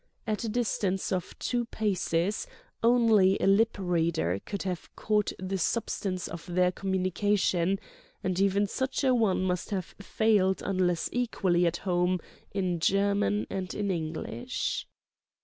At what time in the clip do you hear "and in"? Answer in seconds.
13.51-13.91